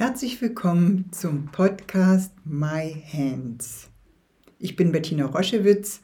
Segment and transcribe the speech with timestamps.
[0.00, 3.90] Herzlich willkommen zum Podcast My Hands.
[4.58, 6.00] Ich bin Bettina Roschewitz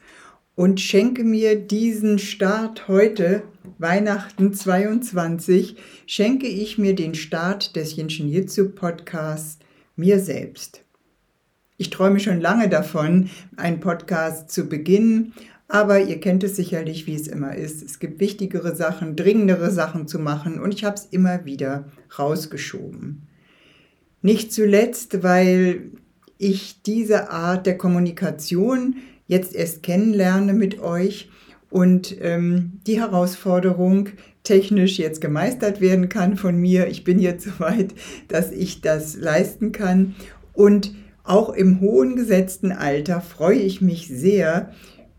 [0.53, 3.41] und schenke mir diesen Start heute,
[3.79, 9.57] Weihnachten 22, schenke ich mir den Start des Yinshin Jitsu Podcasts
[9.95, 10.83] mir selbst.
[11.77, 15.33] Ich träume schon lange davon, einen Podcast zu beginnen,
[15.67, 17.81] aber ihr kennt es sicherlich, wie es immer ist.
[17.81, 23.27] Es gibt wichtigere Sachen, dringendere Sachen zu machen und ich habe es immer wieder rausgeschoben.
[24.21, 25.91] Nicht zuletzt, weil
[26.37, 31.29] ich diese Art der Kommunikation jetzt erst kennenlerne mit euch
[31.69, 34.09] und ähm, die Herausforderung
[34.43, 36.87] technisch jetzt gemeistert werden kann von mir.
[36.87, 37.93] Ich bin jetzt so weit,
[38.29, 40.15] dass ich das leisten kann.
[40.53, 44.71] Und auch im hohen gesetzten Alter freue ich mich sehr,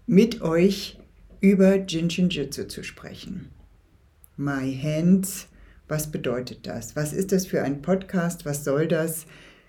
[0.06, 0.98] mit euch
[1.40, 3.50] über Jinshin Jitsu zu sprechen.
[4.36, 5.46] My Hands
[5.88, 6.96] was bedeutet das?
[6.96, 8.44] Was ist das für ein Podcast?
[8.44, 9.26] Was soll das?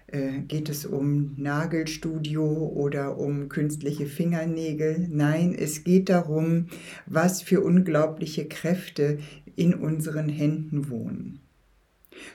[0.07, 5.07] Äh, geht es um Nagelstudio oder um künstliche Fingernägel?
[5.09, 6.67] Nein, es geht darum,
[7.05, 9.19] was für unglaubliche Kräfte
[9.55, 11.39] in unseren Händen wohnen.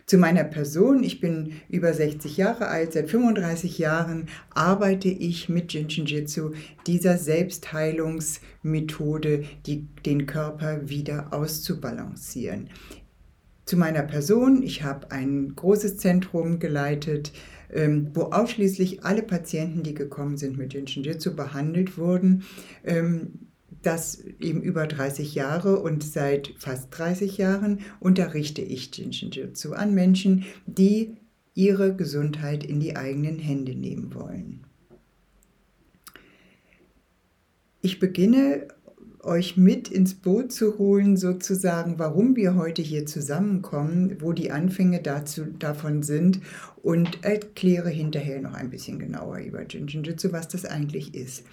[0.07, 5.73] Zu meiner Person, ich bin über 60 Jahre alt, seit 35 Jahren arbeite ich mit
[5.73, 6.53] Jinshin Jitsu,
[6.87, 12.71] dieser Selbstheilungsmethode, die, den Körper wieder auszubalancieren.
[13.65, 17.33] Zu meiner Person, ich habe ein großes Zentrum geleitet,
[17.73, 22.45] ähm, wo ausschließlich alle Patienten, die gekommen sind mit Jinshinjutsu, behandelt wurden.
[22.85, 23.49] Ähm,
[23.83, 30.45] das eben über 30 Jahre und seit fast 30 Jahren unterrichte ich Jinshinjutsu an Menschen,
[30.67, 31.17] die
[31.55, 34.65] ihre Gesundheit in die eigenen Hände nehmen wollen.
[37.81, 38.69] Ich beginne
[39.25, 45.01] euch mit ins Boot zu holen, sozusagen, warum wir heute hier zusammenkommen, wo die Anfänge
[45.01, 46.41] dazu, davon sind
[46.83, 51.45] und erkläre hinterher noch ein bisschen genauer über Jinjinjutsu, was das eigentlich ist.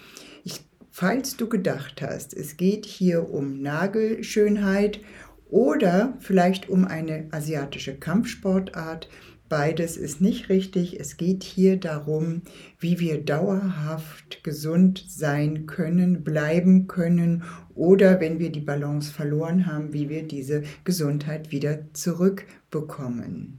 [0.44, 0.60] Ich,
[0.90, 5.00] falls du gedacht hast, es geht hier um Nagelschönheit
[5.48, 9.08] oder vielleicht um eine asiatische Kampfsportart,
[9.52, 10.98] Beides ist nicht richtig.
[10.98, 12.40] Es geht hier darum,
[12.80, 17.42] wie wir dauerhaft gesund sein können, bleiben können
[17.74, 23.58] oder wenn wir die Balance verloren haben, wie wir diese Gesundheit wieder zurückbekommen.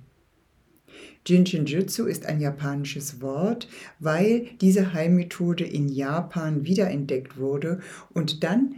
[1.28, 3.68] Jinshinjutsu ist ein japanisches Wort,
[4.00, 7.82] weil diese Heilmethode in Japan wiederentdeckt wurde
[8.16, 8.78] und dann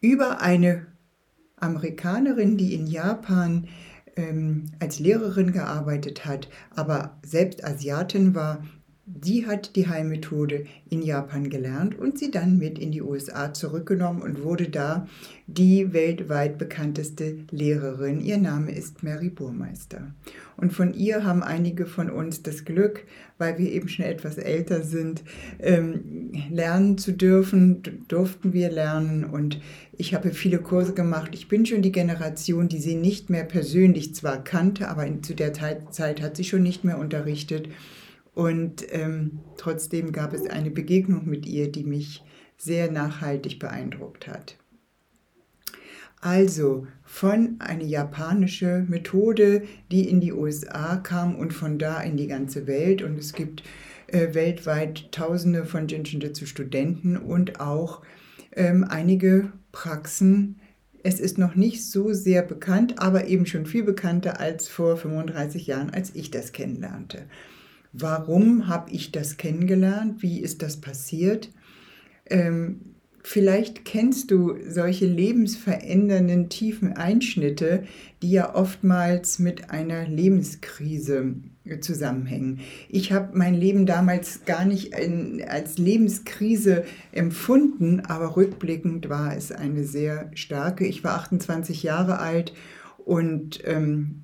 [0.00, 0.86] über eine
[1.56, 3.66] Amerikanerin, die in Japan
[4.16, 8.62] ähm, als Lehrerin gearbeitet hat, aber selbst Asiatin war,
[9.04, 14.22] die hat die Heilmethode in Japan gelernt und sie dann mit in die USA zurückgenommen
[14.22, 15.08] und wurde da
[15.48, 18.20] die weltweit bekannteste Lehrerin.
[18.20, 20.14] Ihr Name ist Mary Burmeister.
[20.56, 23.04] Und von ihr haben einige von uns das Glück,
[23.38, 25.24] weil wir eben schon etwas älter sind,
[25.58, 29.60] ähm, lernen zu dürfen, durften wir lernen und
[29.98, 31.32] ich habe viele Kurse gemacht.
[31.34, 35.52] Ich bin schon die Generation, die sie nicht mehr persönlich zwar kannte, aber zu der
[35.52, 37.68] Zeit hat sie schon nicht mehr unterrichtet.
[38.34, 42.22] Und ähm, trotzdem gab es eine Begegnung mit ihr, die mich
[42.56, 44.56] sehr nachhaltig beeindruckt hat.
[46.20, 52.28] Also von einer japanische Methode, die in die USA kam und von da in die
[52.28, 53.02] ganze Welt.
[53.02, 53.64] Und es gibt
[54.06, 58.02] äh, weltweit Tausende von Jinshinjutsu Studenten und auch
[58.52, 60.60] ähm, einige Praxen.
[61.02, 65.66] Es ist noch nicht so sehr bekannt, aber eben schon viel bekannter als vor 35
[65.66, 67.24] Jahren, als ich das kennenlernte.
[67.92, 70.22] Warum habe ich das kennengelernt?
[70.22, 71.50] Wie ist das passiert?
[72.26, 77.84] Ähm, vielleicht kennst du solche lebensverändernden tiefen Einschnitte,
[78.22, 81.34] die ja oftmals mit einer Lebenskrise
[81.80, 82.60] zusammenhängen.
[82.88, 89.52] Ich habe mein Leben damals gar nicht in, als Lebenskrise empfunden, aber rückblickend war es
[89.52, 90.86] eine sehr starke.
[90.86, 92.52] Ich war 28 Jahre alt
[93.04, 94.22] und ähm,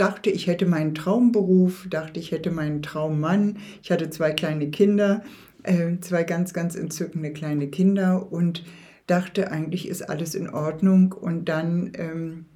[0.00, 3.58] dachte, ich hätte meinen Traumberuf, dachte, ich hätte meinen Traummann.
[3.82, 5.22] Ich hatte zwei kleine Kinder,
[5.62, 8.64] äh, zwei ganz, ganz entzückende kleine Kinder und
[9.06, 11.12] dachte, eigentlich ist alles in Ordnung.
[11.12, 12.46] Und dann ähm,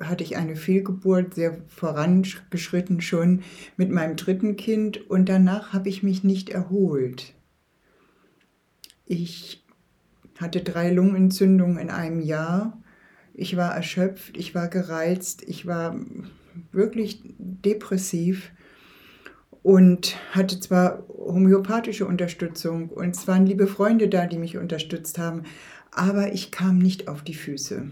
[0.00, 3.42] hatte ich eine Fehlgeburt, sehr vorangeschritten schon
[3.76, 7.34] mit meinem dritten Kind und danach habe ich mich nicht erholt.
[9.04, 9.62] Ich
[10.38, 12.82] hatte drei Lungenentzündungen in einem Jahr.
[13.34, 15.96] Ich war erschöpft, ich war gereizt, ich war
[16.72, 18.52] wirklich depressiv
[19.62, 25.44] und hatte zwar homöopathische Unterstützung und es waren liebe Freunde da, die mich unterstützt haben,
[25.92, 27.90] aber ich kam nicht auf die Füße.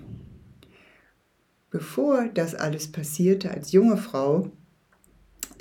[1.70, 4.50] Bevor das alles passierte, als junge Frau,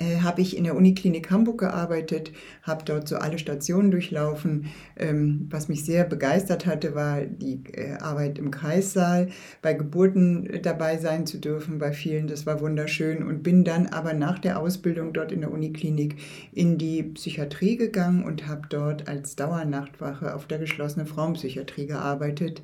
[0.00, 2.32] äh, habe ich in der Uniklinik Hamburg gearbeitet,
[2.62, 4.66] habe dort so alle Stationen durchlaufen.
[4.96, 9.28] Ähm, was mich sehr begeistert hatte, war die äh, Arbeit im Kreissaal,
[9.60, 13.86] bei Geburten äh, dabei sein zu dürfen, bei vielen, das war wunderschön und bin dann
[13.88, 16.16] aber nach der Ausbildung dort in der Uniklinik
[16.52, 22.62] in die Psychiatrie gegangen und habe dort als Dauernachtwache auf der geschlossenen Frauenpsychiatrie gearbeitet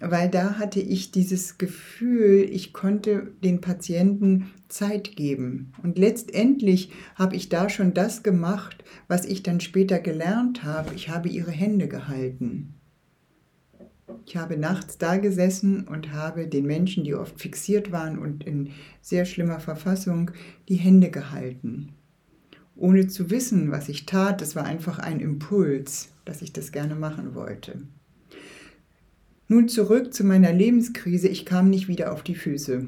[0.00, 5.72] weil da hatte ich dieses Gefühl, ich konnte den Patienten Zeit geben.
[5.82, 10.94] Und letztendlich habe ich da schon das gemacht, was ich dann später gelernt habe.
[10.94, 12.74] Ich habe ihre Hände gehalten.
[14.26, 18.70] Ich habe nachts da gesessen und habe den Menschen, die oft fixiert waren und in
[19.00, 20.30] sehr schlimmer Verfassung,
[20.68, 21.92] die Hände gehalten.
[22.76, 26.94] Ohne zu wissen, was ich tat, das war einfach ein Impuls, dass ich das gerne
[26.94, 27.82] machen wollte.
[29.54, 31.28] Nun zurück zu meiner Lebenskrise.
[31.28, 32.86] Ich kam nicht wieder auf die Füße.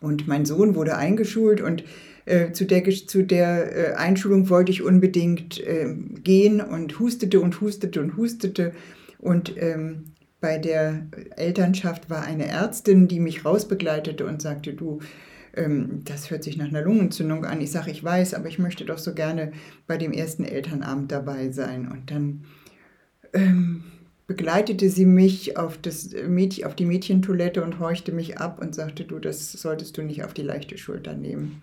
[0.00, 1.82] Und mein Sohn wurde eingeschult und
[2.24, 5.92] äh, zu der, zu der äh, Einschulung wollte ich unbedingt äh,
[6.22, 8.74] gehen und hustete und hustete und hustete.
[9.18, 10.04] Und ähm,
[10.40, 15.00] bei der Elternschaft war eine Ärztin, die mich rausbegleitete und sagte, du,
[15.56, 17.60] ähm, das hört sich nach einer Lungenentzündung an.
[17.60, 19.50] Ich sage, ich weiß, aber ich möchte doch so gerne
[19.88, 21.90] bei dem ersten Elternabend dabei sein.
[21.90, 22.44] Und dann
[23.32, 23.82] ähm,
[24.26, 29.04] begleitete sie mich auf, das Mädchen, auf die Mädchentoilette und horchte mich ab und sagte,
[29.04, 31.62] du, das solltest du nicht auf die leichte Schulter nehmen.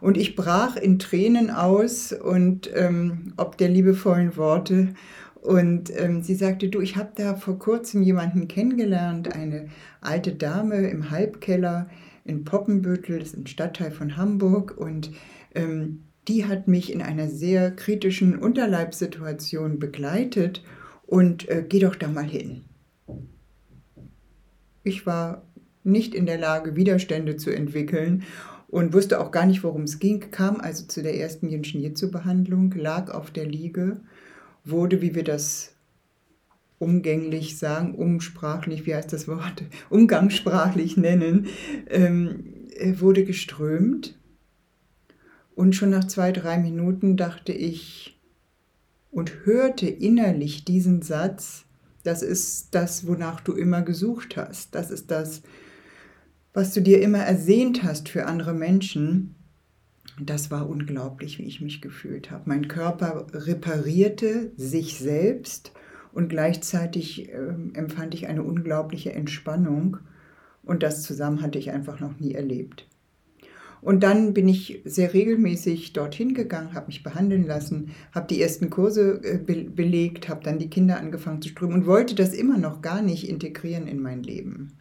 [0.00, 4.94] Und ich brach in Tränen aus und ähm, ob der liebevollen Worte.
[5.34, 9.68] Und ähm, sie sagte, du, ich habe da vor kurzem jemanden kennengelernt, eine
[10.00, 11.88] alte Dame im Halbkeller
[12.24, 14.76] in Poppenbüttel, das ist ein Stadtteil von Hamburg.
[14.76, 15.12] Und
[15.54, 20.62] ähm, die hat mich in einer sehr kritischen Unterleibssituation begleitet
[21.10, 22.62] und äh, geh doch da mal hin.
[24.84, 25.42] Ich war
[25.82, 28.22] nicht in der Lage, Widerstände zu entwickeln
[28.68, 33.10] und wusste auch gar nicht, worum es ging, kam also zu der ersten Jinshin-Jitsu-Behandlung, lag
[33.10, 34.00] auf der Liege,
[34.64, 35.74] wurde, wie wir das
[36.78, 41.48] umgänglich sagen, umsprachlich, wie heißt das Wort, umgangssprachlich nennen,
[41.88, 42.44] ähm,
[43.00, 44.16] wurde geströmt.
[45.56, 48.19] Und schon nach zwei, drei Minuten dachte ich,
[49.10, 51.64] und hörte innerlich diesen Satz,
[52.02, 55.42] das ist das, wonach du immer gesucht hast, das ist das,
[56.52, 59.34] was du dir immer ersehnt hast für andere Menschen,
[60.18, 62.42] das war unglaublich, wie ich mich gefühlt habe.
[62.46, 65.72] Mein Körper reparierte sich selbst
[66.12, 69.98] und gleichzeitig äh, empfand ich eine unglaubliche Entspannung
[70.62, 72.86] und das zusammen hatte ich einfach noch nie erlebt.
[73.82, 78.70] Und dann bin ich sehr regelmäßig dorthin gegangen, habe mich behandeln lassen, habe die ersten
[78.70, 82.58] Kurse äh, be belegt, habe dann die Kinder angefangen zu strömen und wollte das immer
[82.58, 84.72] noch gar nicht integrieren in mein Leben.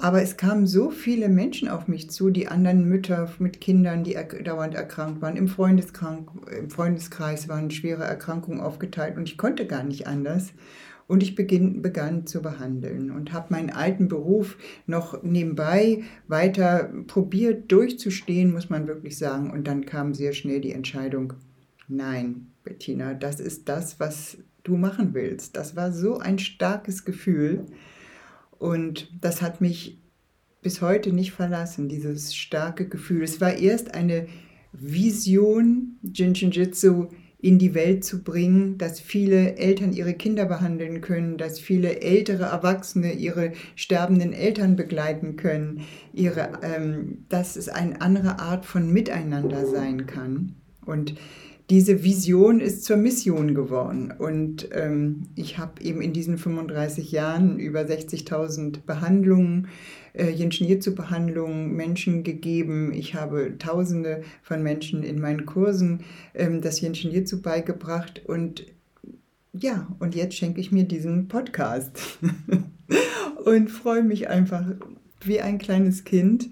[0.00, 4.16] Aber es kamen so viele Menschen auf mich zu, die anderen Mütter mit Kindern, die
[4.42, 10.06] dauernd erkrankt waren, im, im Freundeskreis waren schwere Erkrankungen aufgeteilt und ich konnte gar nicht
[10.06, 10.54] anders.
[11.10, 17.72] Und ich beginn, begann zu behandeln und habe meinen alten Beruf noch nebenbei weiter probiert
[17.72, 19.50] durchzustehen, muss man wirklich sagen.
[19.50, 21.32] Und dann kam sehr schnell die Entscheidung,
[21.88, 25.56] nein, Bettina, das ist das, was du machen willst.
[25.56, 27.66] Das war so ein starkes Gefühl.
[28.60, 30.00] Und das hat mich
[30.62, 33.24] bis heute nicht verlassen, dieses starke Gefühl.
[33.24, 34.28] Es war erst eine
[34.72, 37.08] Vision, Jinshin Jitsu
[37.42, 42.44] in die Welt zu bringen, dass viele Eltern ihre Kinder behandeln können, dass viele ältere
[42.44, 45.82] Erwachsene ihre sterbenden Eltern begleiten können,
[46.12, 50.54] ihre, ähm, dass es eine andere Art von Miteinander sein kann.
[50.84, 51.14] Und
[51.70, 54.12] diese Vision ist zur Mission geworden.
[54.18, 59.68] Und ähm, ich habe eben in diesen 35 Jahren über 60.000 Behandlungen
[60.12, 62.92] äh, Jinshin Jitsu Behandlungen Menschen gegeben.
[62.92, 66.00] Ich habe Tausende von Menschen in meinen Kursen
[66.34, 68.66] ähm, das Jinshin Jitsu beigebracht und
[69.52, 71.98] ja, und jetzt schenke ich mir diesen Podcast
[73.44, 74.64] und freue mich einfach
[75.24, 76.50] wie ein kleines Kind,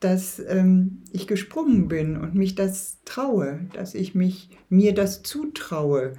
[0.00, 6.12] dass ähm, ich gesprungen bin und mich das traue, dass ich mich mir das zutraue,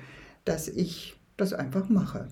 [0.46, 2.28] dass ich das einfach mache.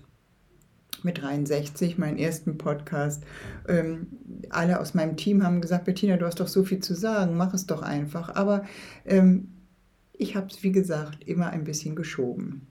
[1.04, 3.24] mit 63, meinen ersten Podcast.
[3.68, 4.08] Ähm,
[4.50, 7.54] alle aus meinem Team haben gesagt, Bettina, du hast doch so viel zu sagen, mach
[7.54, 8.36] es doch einfach.
[8.36, 8.66] Aber
[9.06, 9.50] ähm,
[10.14, 12.68] ich habe es, wie gesagt, immer ein bisschen geschoben.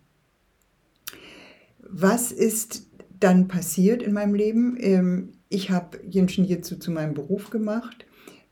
[1.81, 2.89] Was ist
[3.21, 4.77] dann passiert in meinem Leben?
[4.81, 8.06] Ähm, ich habe Jinshin Jitsu zu meinem Beruf gemacht.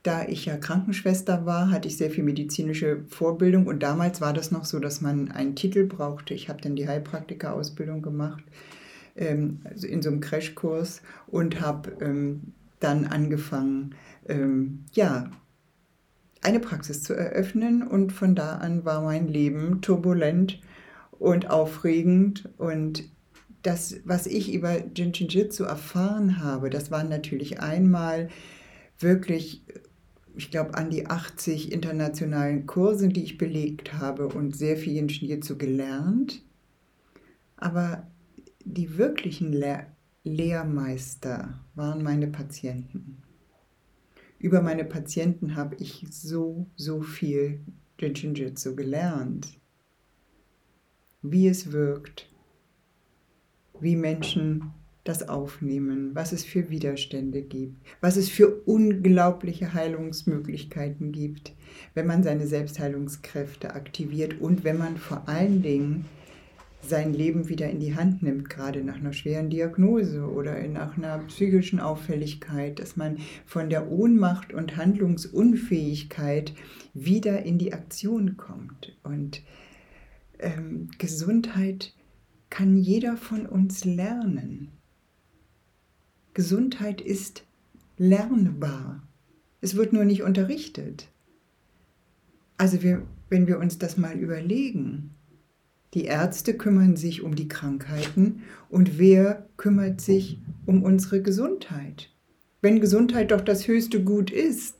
[0.04, 3.66] Da ich ja Krankenschwester war, hatte ich sehr viel medizinische Vorbildung.
[3.66, 6.34] Und damals war das noch so, dass man einen Titel brauchte.
[6.34, 8.44] Ich habe dann die Heilpraktika-Ausbildung gemacht,
[9.16, 13.94] ähm, also in so einem Crashkurs und habe ähm, dann angefangen,
[14.28, 15.30] ähm, ja,
[16.42, 17.82] eine Praxis zu eröffnen.
[17.82, 20.61] Und von da an war mein Leben turbulent
[21.12, 22.50] und aufregend.
[22.58, 23.04] Und
[23.62, 28.28] das, was ich über Jinshin Jitsu erfahren habe, das waren natürlich einmal
[28.99, 29.62] wirklich,
[30.36, 35.28] ich glaube, an die 80 internationalen Kurse, die ich belegt habe und sehr viel Jinshin
[35.28, 36.42] Jitsu gelernt.
[37.56, 38.06] Aber
[38.64, 39.86] die wirklichen Lehr
[40.26, 43.22] Lehrmeister waren meine Patienten.
[44.38, 47.60] Über meine Patienten habe ich so, so viel
[47.98, 49.60] Jinshin Jitsu gelernt.
[51.20, 52.30] Wie es wirkt,
[53.80, 54.72] wie Menschen
[55.04, 61.54] das aufnehmen, was es für Widerstände gibt, was es für unglaubliche Heilungsmöglichkeiten gibt,
[61.92, 66.06] wenn man seine Selbstheilungskräfte aktiviert und wenn man vor allen Dingen
[66.88, 71.18] sein Leben wieder in die Hand nimmt, gerade nach einer schweren Diagnose oder nach einer
[71.18, 76.52] psychischen Auffälligkeit, dass man von der Ohnmacht und Handlungsunfähigkeit
[76.92, 78.96] wieder in die Aktion kommt.
[79.02, 79.42] Und
[80.38, 81.94] ähm, Gesundheit
[82.50, 84.73] kann jeder von uns lernen.
[86.34, 87.44] Gesundheit ist
[87.96, 89.02] lernbar.
[89.60, 91.08] Es wird nur nicht unterrichtet.
[92.58, 95.14] Also wir, wenn wir uns das mal überlegen,
[95.94, 102.10] die Ärzte kümmern sich um die Krankheiten und wer kümmert sich um unsere Gesundheit?
[102.60, 104.74] Wenn Gesundheit doch das höchste Gut ist,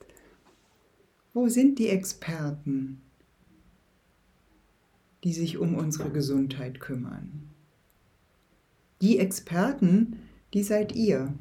[1.34, 3.00] wo sind die Experten,
[5.23, 7.49] die sich um unsere Gesundheit kümmern?
[9.00, 10.16] Die Experten,
[10.54, 11.34] die seid ihr,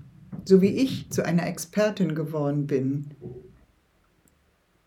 [0.44, 3.12] so wie ich zu einer Expertin geworden bin.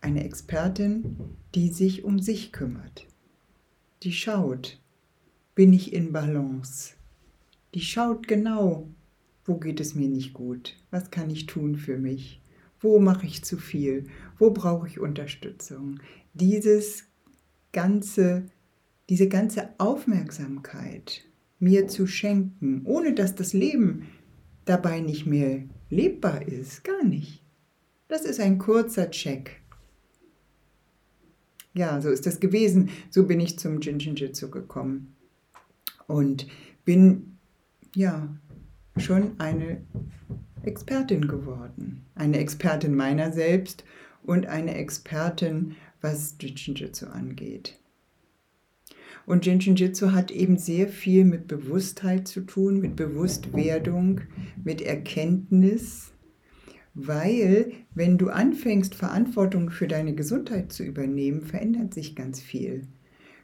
[0.01, 1.15] Eine Expertin,
[1.55, 3.07] die sich um sich kümmert,
[4.03, 4.79] die schaut,
[5.55, 6.93] bin ich in Balance,
[7.73, 8.87] die schaut genau,
[9.45, 12.41] wo geht es mir nicht gut, was kann ich tun für mich,
[12.81, 14.07] wo mache ich zu viel,
[14.37, 15.99] wo brauche ich Unterstützung.
[16.33, 17.05] Dieses
[17.71, 18.45] ganze,
[19.09, 21.23] diese ganze Aufmerksamkeit
[21.59, 24.07] mir zu schenken, ohne dass das Leben
[24.69, 26.83] dabei nicht mehr lebbar ist.
[26.83, 27.43] Gar nicht.
[28.07, 29.61] Das ist ein kurzer Check.
[31.73, 32.89] Ja, so ist das gewesen.
[33.09, 35.15] So bin ich zum Jinjinjitsu gekommen.
[36.07, 36.47] Und
[36.85, 37.37] bin,
[37.95, 38.27] ja,
[38.97, 39.81] schon eine
[40.63, 42.05] Expertin geworden.
[42.15, 43.83] Eine Expertin meiner selbst
[44.23, 47.77] und eine Expertin, was Jinjinjitsu angeht.
[49.27, 54.21] Und Jinshin Jitsu hat eben sehr viel mit Bewusstheit zu tun, mit Bewusstwerdung,
[54.63, 56.13] mit Erkenntnis,
[56.93, 62.87] weil wenn du anfängst, Verantwortung für deine Gesundheit zu übernehmen, verändert sich ganz viel.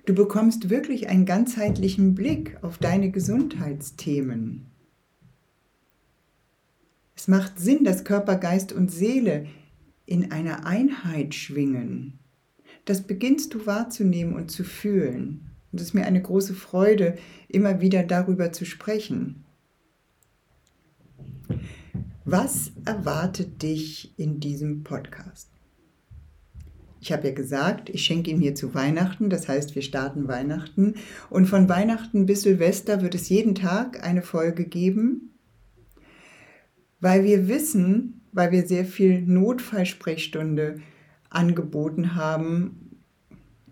[0.05, 4.67] Du bekommst wirklich einen ganzheitlichen Blick auf deine Gesundheitsthemen.
[7.13, 9.47] Es macht Sinn, dass Körper, Geist und Seele
[10.05, 12.19] in einer Einheit schwingen.
[12.85, 15.49] Das beginnst du wahrzunehmen und zu fühlen.
[15.73, 17.15] Und es ist mir eine große Freude,
[17.47, 19.43] immer wieder darüber zu sprechen.
[22.25, 25.49] Was erwartet dich in diesem Podcast?
[27.01, 30.93] Ich habe ja gesagt, ich schenke ihn hier zu Weihnachten, das heißt, wir starten Weihnachten.
[31.31, 35.33] Und von Weihnachten bis Silvester wird es jeden Tag eine Folge geben,
[37.01, 40.79] weil wir wissen, weil wir sehr viel Notfallsprechstunde
[41.31, 42.82] angeboten haben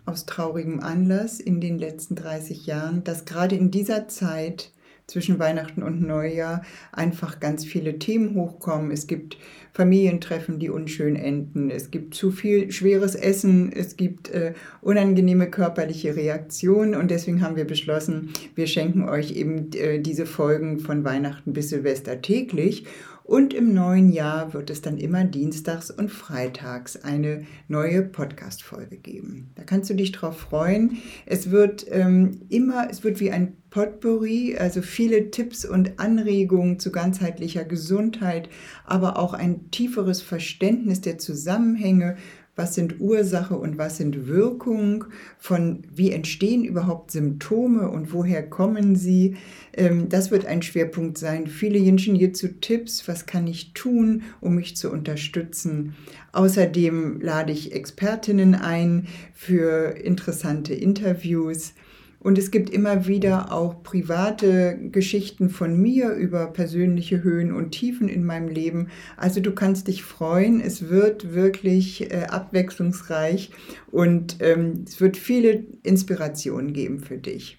[0.06, 4.72] aus traurigem Anlass in den letzten 30 Jahren, dass gerade in dieser Zeit
[5.08, 8.92] zwischen Weihnachten und Neujahr einfach ganz viele Themen hochkommen.
[8.92, 9.38] Es gibt
[9.74, 11.70] Familientreffen, die unschön enden.
[11.70, 13.72] Es gibt zu viel schweres Essen.
[13.74, 16.96] Es gibt äh, unangenehme körperliche Reaktionen.
[16.96, 21.70] Und deswegen haben wir beschlossen, wir schenken euch eben äh, diese Folgen von Weihnachten bis
[21.70, 22.86] Silvester täglich.
[23.32, 29.52] Und im neuen Jahr wird es dann immer dienstags und freitags eine neue Podcast-Folge geben.
[29.56, 30.98] Da kannst du dich drauf freuen.
[31.26, 36.92] Es wird ähm, immer, es wird wie ein Potpourri, also viele Tipps und Anregungen zu
[36.92, 38.50] ganzheitlicher Gesundheit,
[38.84, 42.18] aber auch ein tieferes Verständnis der Zusammenhänge
[42.56, 45.06] was sind Ursache und was sind Wirkung,
[45.38, 49.38] von wie entstehen überhaupt Symptome und woher kommen sie.
[49.74, 51.48] Ähm, das wird ein Schwerpunkt sein.
[51.48, 55.96] Viele Jinshin Jitsu-Tipps, was kann ich tun, um mich zu unterstützen.
[56.34, 61.74] Außerdem lade ich Expertinnen ein für interessante Interviews.
[62.22, 68.08] Und es gibt immer wieder auch private Geschichten von mir über persönliche Höhen und Tiefen
[68.08, 68.90] in meinem Leben.
[69.18, 70.62] Also du kannst dich freuen.
[70.62, 73.50] Es wird wirklich äh, abwechslungsreich
[73.90, 77.58] und ähm, es wird viele Inspirationen geben für dich.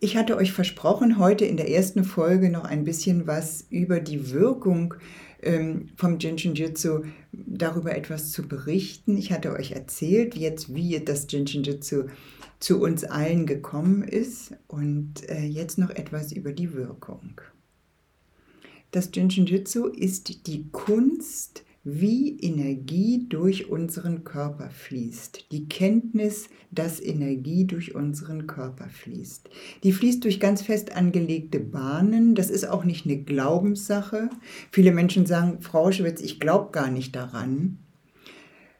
[0.00, 4.32] Ich hatte euch versprochen, heute in der ersten Folge noch ein bisschen was über die
[4.32, 4.94] Wirkung
[5.40, 9.16] ähm, vom Jinshin Jitsu darüber etwas zu berichten.
[9.16, 12.04] Ich hatte euch erzählt, jetzt wie das Jinshin Jitsu
[12.60, 17.40] zu uns allen gekommen ist und äh, jetzt noch etwas über die Wirkung.
[18.90, 25.52] Das Jinshin Jitsu ist die Kunst, wie Energie durch unseren Körper fließt.
[25.52, 29.48] Die Kenntnis, dass Energie durch unseren Körper fließt.
[29.84, 32.34] Die fließt durch ganz fest angelegte Bahnen.
[32.34, 34.30] Das ist auch nicht eine Glaubenssache.
[34.72, 37.78] Viele Menschen sagen, Frau Schwitz, ich glaube gar nicht daran.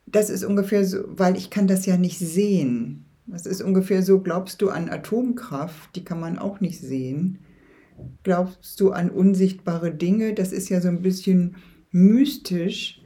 [0.06, 3.05] Das ist ungefähr so, weil ich kann das ja nicht sehen.
[3.26, 7.40] Das ist ungefähr so, glaubst du an Atomkraft, die kann man auch nicht sehen.
[8.22, 11.56] Glaubst du an unsichtbare Dinge, das ist ja so ein bisschen
[11.90, 13.02] mystisch.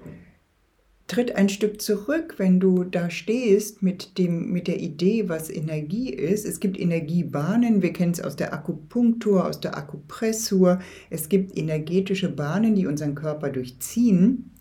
[1.06, 6.10] Tritt ein Stück zurück, wenn du da stehst mit, dem, mit der Idee, was Energie
[6.10, 6.46] ist.
[6.46, 10.80] Es gibt Energiebahnen, wir kennen es aus der Akupunktur, aus der Akupressur.
[11.08, 14.52] Es gibt energetische Bahnen, die unseren Körper durchziehen.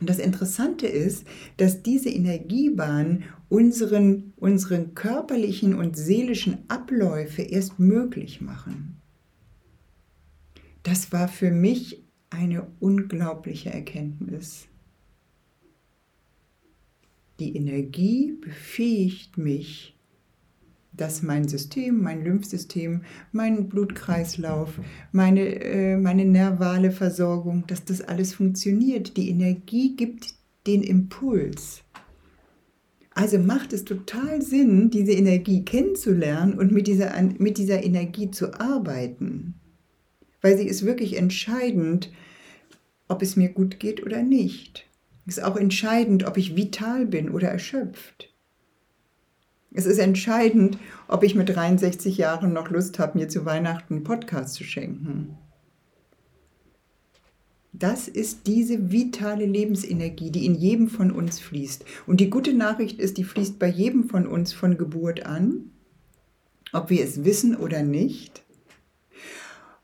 [0.00, 8.40] Und das Interessante ist, dass diese Energiebahnen unseren, unseren körperlichen und seelischen Abläufe erst möglich
[8.40, 9.00] machen.
[10.82, 14.68] Das war für mich eine unglaubliche Erkenntnis.
[17.40, 19.94] Die Energie befähigt mich,
[20.92, 24.80] dass mein System, mein Lymphsystem, mein Blutkreislauf,
[25.12, 29.16] meine, äh, meine nervale Versorgung, dass das alles funktioniert.
[29.16, 30.34] Die Energie gibt
[30.66, 31.82] den Impuls.
[33.18, 38.54] Also macht es total Sinn, diese Energie kennenzulernen und mit dieser, mit dieser Energie zu
[38.60, 39.54] arbeiten.
[40.40, 42.12] Weil sie ist wirklich entscheidend,
[43.08, 44.86] ob es mir gut geht oder nicht.
[45.26, 48.32] Es ist auch entscheidend, ob ich vital bin oder erschöpft.
[49.72, 54.04] Es ist entscheidend, ob ich mit 63 Jahren noch Lust habe, mir zu Weihnachten einen
[54.04, 55.36] Podcast zu schenken.
[57.78, 61.84] Das ist diese vitale Lebensenergie, die in jedem von uns fließt.
[62.06, 65.70] Und die gute Nachricht ist, die fließt bei jedem von uns von Geburt an,
[66.72, 68.42] ob wir es wissen oder nicht.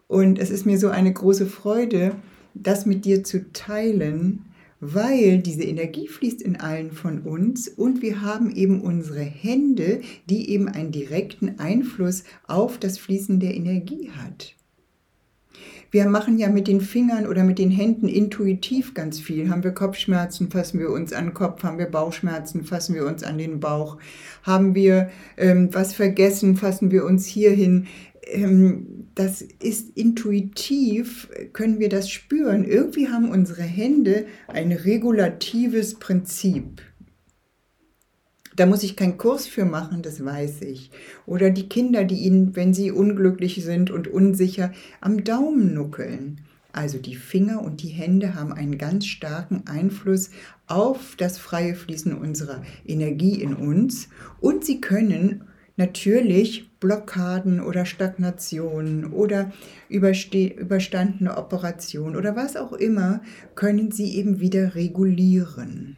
[0.09, 2.16] Und es ist mir so eine große Freude,
[2.54, 4.44] das mit dir zu teilen,
[4.80, 10.50] weil diese Energie fließt in allen von uns und wir haben eben unsere Hände, die
[10.50, 14.54] eben einen direkten Einfluss auf das Fließen der Energie hat.
[15.94, 19.48] Wir machen ja mit den Fingern oder mit den Händen intuitiv ganz viel.
[19.48, 21.62] Haben wir Kopfschmerzen, fassen wir uns an den Kopf.
[21.62, 23.98] Haben wir Bauchschmerzen, fassen wir uns an den Bauch.
[24.42, 27.87] Haben wir ähm, was vergessen, fassen wir uns hierhin.
[28.26, 32.64] Ähm, das ist intuitiv, können wir das spüren.
[32.64, 36.83] Irgendwie haben unsere Hände ein regulatives Prinzip.
[38.56, 40.90] Da muss ich keinen Kurs für machen, das weiß ich.
[41.26, 46.40] Oder die Kinder, die ihnen, wenn sie unglücklich sind und unsicher, am Daumen nuckeln.
[46.72, 50.30] Also die Finger und die Hände haben einen ganz starken Einfluss
[50.66, 54.08] auf das freie Fließen unserer Energie in uns
[54.40, 55.44] und sie können
[55.76, 59.52] natürlich Blockaden oder Stagnationen oder
[59.88, 63.20] überstandene Operationen oder was auch immer,
[63.54, 65.96] können sie eben wieder regulieren.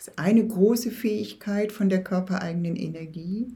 [0.00, 3.48] Das ist eine große Fähigkeit von der körpereigenen Energie.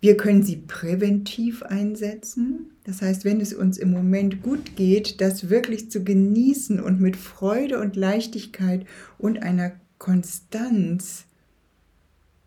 [0.00, 2.70] Wir können sie präventiv einsetzen.
[2.84, 7.16] Das heißt, wenn es uns im Moment gut geht, das wirklich zu genießen und mit
[7.16, 8.86] Freude und Leichtigkeit
[9.18, 11.24] und einer Konstanz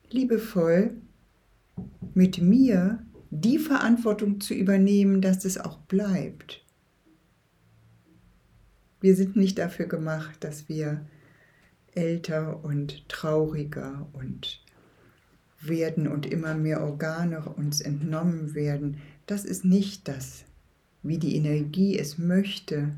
[0.09, 0.91] liebevoll
[2.13, 6.63] mit mir die Verantwortung zu übernehmen, dass es auch bleibt.
[9.01, 11.01] Wir sind nicht dafür gemacht, dass wir
[11.95, 14.61] älter und trauriger und
[15.61, 18.97] werden und immer mehr Organe uns entnommen werden.
[19.25, 20.45] Das ist nicht das,
[21.03, 22.91] wie die Energie es möchte.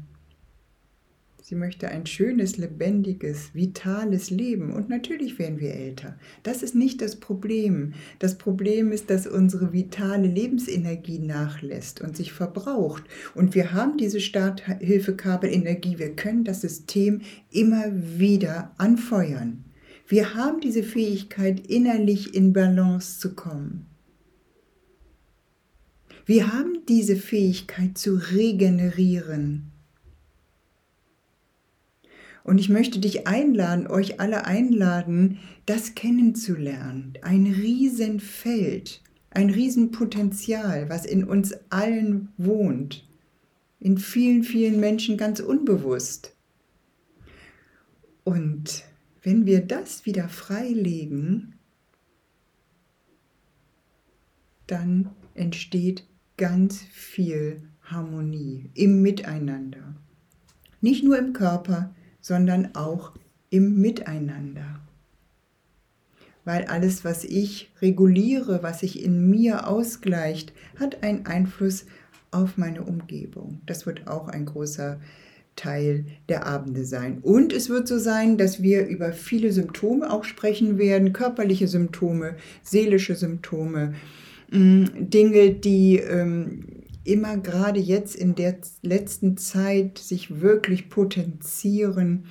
[1.43, 4.71] Sie möchte ein schönes, lebendiges, vitales Leben.
[4.71, 6.15] Und natürlich werden wir älter.
[6.43, 7.95] Das ist nicht das Problem.
[8.19, 13.03] Das Problem ist, dass unsere vitale Lebensenergie nachlässt und sich verbraucht.
[13.33, 15.97] Und wir haben diese Starthilfekabelenergie.
[15.97, 19.65] Wir können das System immer wieder anfeuern.
[20.07, 23.87] Wir haben diese Fähigkeit, innerlich in Balance zu kommen.
[26.27, 29.70] Wir haben diese Fähigkeit zu regenerieren.
[32.43, 37.13] Und ich möchte dich einladen, euch alle einladen, das kennenzulernen.
[37.21, 43.07] Ein Riesenfeld, ein Riesenpotenzial, was in uns allen wohnt.
[43.79, 46.35] In vielen, vielen Menschen ganz unbewusst.
[48.23, 48.83] Und
[49.23, 51.53] wenn wir das wieder freilegen,
[54.67, 56.05] dann entsteht
[56.37, 59.95] ganz viel Harmonie im Miteinander.
[60.81, 63.11] Nicht nur im Körper, sondern auch
[63.49, 64.79] im Miteinander.
[66.45, 71.85] Weil alles, was ich reguliere, was sich in mir ausgleicht, hat einen Einfluss
[72.31, 73.61] auf meine Umgebung.
[73.65, 74.99] Das wird auch ein großer
[75.55, 77.19] Teil der Abende sein.
[77.21, 82.35] Und es wird so sein, dass wir über viele Symptome auch sprechen werden, körperliche Symptome,
[82.63, 83.93] seelische Symptome,
[84.49, 92.25] Dinge, die ähm, immer gerade jetzt in der letzten Zeit sich wirklich potenzieren.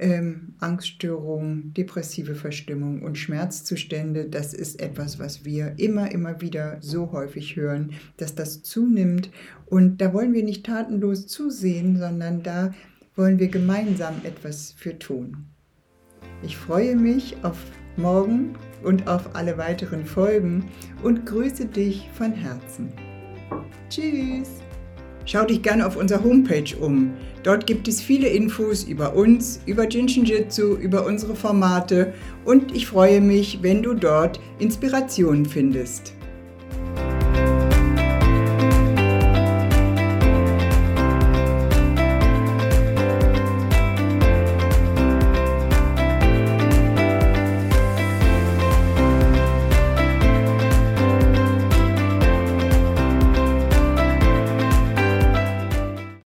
[0.00, 7.10] Ähm, Angststörungen, depressive Verstimmung und Schmerzzustände, das ist etwas, was wir immer, immer wieder so
[7.10, 9.30] häufig hören, dass das zunimmt.
[9.66, 12.72] Und da wollen wir nicht tatenlos zusehen, sondern da
[13.16, 15.48] wollen wir gemeinsam etwas für tun.
[16.44, 17.58] Ich freue mich auf
[17.96, 18.54] morgen
[18.84, 20.66] und auf alle weiteren Folgen
[21.02, 22.92] und grüße dich von Herzen.
[23.88, 24.48] Tschüss!
[25.24, 27.12] Schau dich gerne auf unserer Homepage um.
[27.42, 33.20] Dort gibt es viele Infos über uns, über Jinshinjutsu, über unsere Formate und ich freue
[33.20, 36.14] mich, wenn du dort Inspirationen findest.